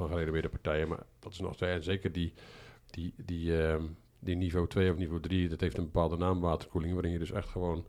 [0.50, 0.88] partijen.
[0.88, 2.34] Maar dat is nog steeds, en zeker die,
[2.90, 3.84] die, die, ehm,
[4.26, 6.94] die niveau 2 of niveau 3, dat heeft een bepaalde naam waterkoeling.
[6.94, 7.86] Waarin je dus echt gewoon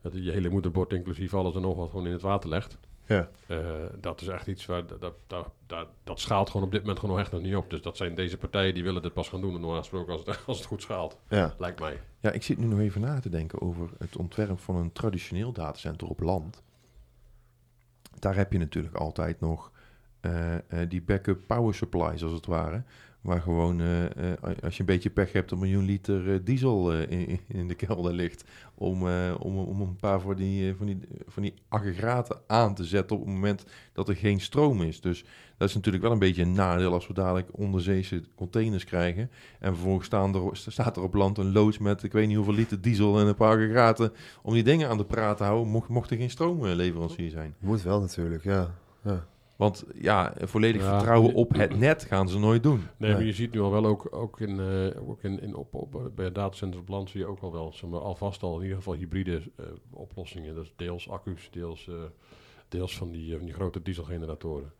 [0.00, 2.78] dat je hele moederbord, inclusief alles en nog wat, gewoon in het water legt.
[3.06, 3.28] Ja.
[3.46, 3.58] Eh,
[4.00, 7.18] dat is echt iets waar dat, dat, dat, dat, schaalt gewoon op dit moment gewoon
[7.18, 7.70] echt nog niet op.
[7.70, 9.54] Dus dat zijn deze partijen die willen dit pas gaan doen.
[9.54, 11.54] En normaal gesproken als het, als het goed schaalt, Ja.
[11.58, 12.00] lijkt mij.
[12.20, 15.52] Ja, ik zit nu nog even na te denken over het ontwerp van een traditioneel
[15.52, 16.62] datacenter op land.
[18.18, 19.72] Daar heb je natuurlijk altijd nog
[20.20, 22.82] eh, eh, die backup power supplies, als het ware.
[23.20, 26.92] Waar gewoon, eh, eh, als je een beetje pech hebt, een miljoen liter eh, diesel
[26.92, 28.44] in, in de kelder ligt.
[28.74, 29.02] Om,
[29.38, 33.24] om, om een paar van die, van, die, van die aggregaten aan te zetten op
[33.24, 35.00] het moment dat er geen stroom is.
[35.00, 35.24] Dus
[35.56, 39.30] dat is natuurlijk wel een beetje een nadeel als we dadelijk onderzeese containers krijgen.
[39.58, 42.54] En vervolgens staan er, staat er op land een loods met ik weet niet hoeveel
[42.54, 46.10] liter diesel en een paar aggregaten om die dingen aan de praat te houden, mocht,
[46.10, 47.54] er geen stroogleverancier zijn.
[47.58, 48.74] Moet wel natuurlijk, ja.
[49.04, 49.26] ja.
[49.58, 50.88] Want ja, volledig Ja.
[50.96, 52.82] vertrouwen op het net gaan ze nooit doen.
[52.96, 55.74] Nee, maar je ziet nu al wel ook, ook, in, eh, ook in, in op,
[55.74, 58.62] op, bij datacenters op land zie je ook al wel, zeg maar, alvast al in
[58.62, 60.54] ieder geval hybride eh, oplossingen.
[60.54, 61.94] Dat is deels accu's, deels, eh,
[62.68, 64.72] deels van, die, van die grote dieselgeneratoren.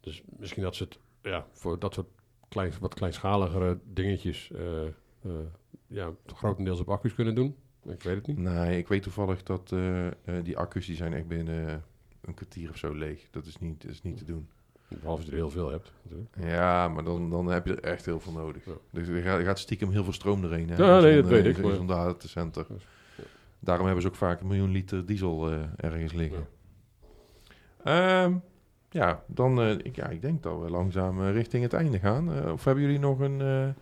[0.00, 2.08] Dus misschien dat ze het ja, voor dat soort
[2.48, 4.90] klein, wat kleinschaligere dingetjes eh, eh,
[5.86, 7.56] ja, grotendeels op accu's kunnen doen.
[7.84, 8.38] Ik weet het niet.
[8.38, 11.84] Nee, ik weet toevallig dat eh, eh, die accu's die zijn echt binnen
[12.26, 13.26] een kwartier of zo leeg.
[13.30, 14.48] Dat is niet, dat is niet te doen.
[14.88, 15.92] Behalve als je er heel veel hebt.
[16.02, 16.36] natuurlijk.
[16.40, 18.64] Ja, maar dan, dan heb je er echt heel veel nodig.
[18.64, 18.72] Ja.
[18.90, 20.70] Dus er gaat, er gaat stiekem heel veel stroom doorheen.
[20.70, 22.66] Hè, Ja, nee, dat weet ik, zo'n datacenter.
[22.68, 23.24] Dus, ja.
[23.58, 26.46] Daarom hebben ze ook vaak een miljoen liter diesel eh, ergens liggen.
[27.84, 28.40] Ja,
[28.90, 32.50] ja dan eh, ik, ja, ik denk dat we langzaam eh, richting het einde gaan.
[32.52, 33.74] Of hebben jullie nog een,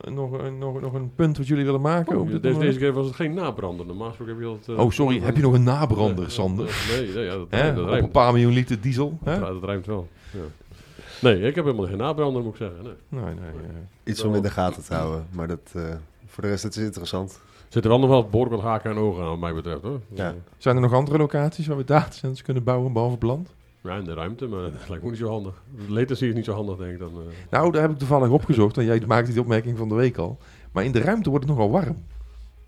[0.00, 2.18] nog, een, nog, nog een punt wat jullie willen maken?
[2.20, 3.86] Oh, deze, keer was het geen nabrander.
[3.86, 4.78] Normaal gesproken heb je altijd...
[4.78, 5.20] Oh, sorry.
[5.20, 6.86] Heb je nog een nabrander, Nee, Sander?
[6.96, 7.74] Nee, nee ja, dat, Hè?
[7.74, 9.18] dat Op een paar miljoen liter diesel?
[9.24, 9.38] Hè?
[9.38, 10.08] Dat, dat rijmt wel.
[10.30, 10.38] Ja.
[11.20, 12.82] Nee, ik heb helemaal geen nabrander, moet ik zeggen.
[12.82, 12.94] Nee.
[13.24, 13.34] Nee, nee.
[13.34, 13.76] eh.
[14.04, 15.26] Iets om in de gaten te houden.
[15.30, 15.82] Maar dat, eh,
[16.26, 17.40] voor de rest, het is interessant.
[17.68, 19.82] Zit er wel nog wel behoorlijk wat haken en ogen aan, wat mij betreft.
[19.82, 20.00] Hoor.
[20.14, 20.28] Ja.
[20.28, 23.54] eh, Zijn er nog andere locaties waar we datacenters kunnen bouwen, behalve op land?
[23.84, 25.62] Ja, in de ruimte, maar dat lijkt me niet zo handig.
[25.88, 27.10] Latency is niet zo handig, denk ik dan.
[27.12, 27.20] eh.
[27.50, 28.78] Nou, daar heb ik toevallig opgezocht.
[28.78, 30.38] En jij maakte die opmerking van de week al.
[30.72, 31.96] Maar in de ruimte wordt het nogal warm.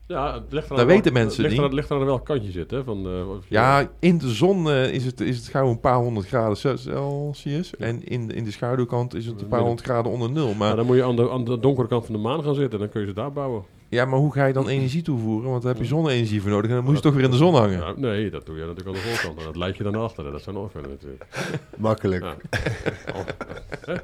[0.07, 1.63] Ja, het ligt er Dat weten mensen ligt niet.
[1.63, 2.85] Het ligt er aan welk kantje zit, hè?
[2.85, 6.27] Van, eh, Ja, in de zon eh, is, het, is het gauw een paar honderd
[6.27, 7.77] graden Celsius.
[7.77, 10.47] En in, in de schaduwkant is het een paar honderd graden onder nul.
[10.49, 12.55] Maar Maar, dan moet je aan de, aan de donkere kant van de maan gaan
[12.55, 12.79] zitten.
[12.79, 13.63] Dan kun je ze daar bouwen.
[13.89, 15.51] Ja, maar hoe ga je dan energie toevoeren?
[15.51, 16.71] Want daar heb je zonne-energie voor nodig.
[16.71, 17.79] En dan moet je toch weer in de zon hangen.
[17.79, 19.39] Ja, nee, dat doe je natuurlijk aan de voorkant.
[19.39, 20.33] En dat leid je dan naar achteren.
[20.33, 21.27] Dat zou nog kunnen natuurlijk.
[21.77, 22.25] Makkelijk.
[22.25, 22.37] Ja.
[23.15, 23.27] Oh.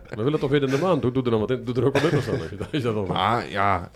[0.09, 1.01] We willen toch weer in de maan.
[1.01, 1.65] Doe, doe er dan wat in.
[1.65, 2.41] Doe er ook wat nuttigs aan.
[2.41, 3.91] Als je, als je dat dan Maar ja,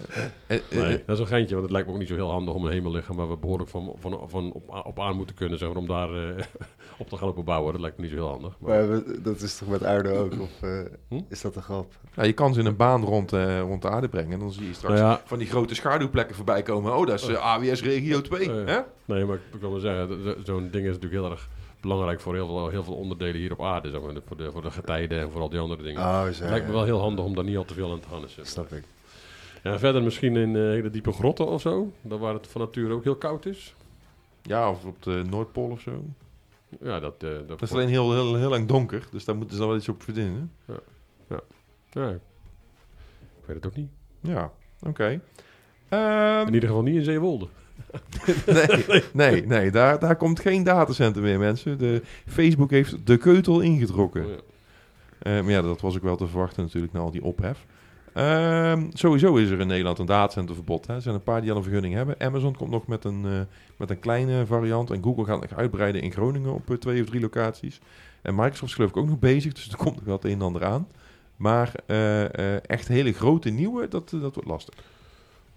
[0.46, 2.30] eh, eh, Nee, dat is een geintje, want het lijkt me ook niet zo heel
[2.30, 5.58] handig om een hemellichaam waar we behoorlijk van, van, van op, op aan moeten kunnen,
[5.58, 6.44] zeg maar, om daar eh,
[6.98, 7.72] op te gaan lopen bouwen.
[7.72, 8.56] Dat lijkt me niet zo heel handig.
[8.58, 10.32] Maar, Maar we- dat is toch met aarde ook?
[10.46, 10.70] Of eh,
[11.08, 11.20] Hm?
[11.28, 11.92] is dat een grap?
[12.14, 14.32] nou, je kan ze in een baan rond, eh, rond de aarde brengen.
[14.32, 15.20] En dan zie je straks Nou ja.
[15.24, 16.96] van die grote schaduwplekken voorbij komen.
[16.96, 18.50] Oh, dat is eh, AWS Regio 2.
[18.50, 18.64] Oh, ja.
[18.64, 18.80] hè?
[19.14, 21.48] nee, maar ik, ik wil maar zeggen, zo- zo- zo'n ding is natuurlijk heel erg
[21.80, 23.90] belangrijk voor heel veel, heel veel onderdelen hier op aarde.
[23.90, 26.00] Zeg maar, voor, de, voor de getijden en voor al die andere dingen.
[26.02, 26.26] Oh, zo.
[26.26, 28.20] het lijkt me wel heel handig om daar niet al te veel aan te gaan.
[28.20, 28.44] Dus, eh.
[28.44, 28.84] Snap ik.
[29.62, 32.92] ja, verder misschien in eh, hele diepe grotten of zo, daar waar het van nature
[32.94, 33.74] ook heel koud is.
[34.42, 36.04] Ja, of op de Noordpool of zo.
[36.80, 39.06] Ja, dat, eh, dat, Dat is alleen heel, heel, heel lang donker.
[39.10, 40.52] Dus daar moeten ze dan wel iets op verdienen.
[41.90, 42.18] ja, ik
[43.46, 43.90] weet het ook niet.
[44.20, 45.20] Ja, oké.
[46.46, 47.48] In ieder geval niet in Zeewolde.
[48.46, 51.78] nee, nee, nee daar, daar komt geen datacenter meer, mensen.
[51.78, 54.24] De, Facebook heeft de keutel ingetrokken.
[54.24, 54.36] Oh, ja.
[55.18, 57.66] Eh, maar ja, dat was ook wel te verwachten natuurlijk na al die ophef.
[58.12, 60.86] Ehm, sowieso is er in Nederland een datacenterverbod.
[60.86, 60.94] Hè.
[60.94, 62.14] Er zijn een paar die al een vergunning hebben.
[62.18, 63.40] Amazon komt nog met een, eh,
[63.76, 64.90] met een kleine variant.
[64.90, 67.80] En Google gaat nog uitbreiden in Groningen op eh, twee of drie locaties.
[68.22, 69.52] En Microsoft is geloof ik ook nog bezig.
[69.52, 70.88] Dus er komt nog wel het een en ander aan.
[71.36, 71.72] Maar
[72.66, 74.74] echt hele grote nieuwe, dat, dat wordt lastig.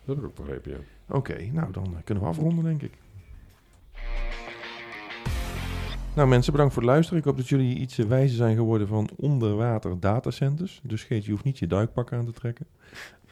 [0.09, 0.85] Dat heb ik ook begrepen.
[1.09, 2.91] Oké, nou dan kunnen we afronden, denk ik.
[6.15, 7.19] Nou mensen, bedankt voor het luisteren.
[7.19, 10.81] Ik hoop dat jullie iets eh, wijzer zijn geworden van onderwater datacenters.
[10.83, 12.65] Dus Geet, je hoeft niet je duikpak aan te trekken.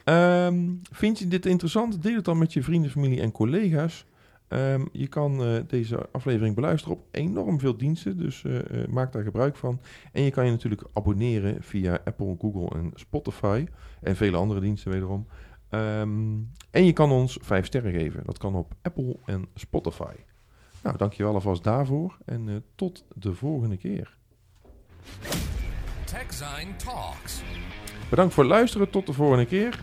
[0.04, 2.02] Ehm, vind je dit interessant?
[2.02, 4.06] Deel het dan met je vrienden, familie en collega's.
[4.48, 9.12] Ehm, je kan eh, deze aflevering beluisteren op enorm veel diensten, dus eh, eh, maak
[9.12, 9.80] daar gebruik van.
[10.12, 13.66] En je kan je natuurlijk abonneren via Apple, Google en Spotify
[14.00, 15.26] en vele andere diensten wederom.
[15.68, 16.36] Ehm,
[16.70, 18.22] en je kan ons 5 sterren geven.
[18.24, 20.14] Dat kan op Apple en Spotify.
[20.82, 24.16] Nou, dankjewel alvast daarvoor en eh, tot de volgende keer.
[26.04, 27.42] TechZine Talks.
[28.10, 28.90] Bedankt voor het luisteren.
[28.90, 29.80] Tot de volgende keer.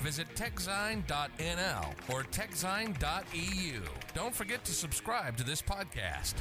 [0.00, 3.80] Visit techzine.nl or techzine.eu.
[4.14, 6.34] Don't forget to subscribe to this podcast.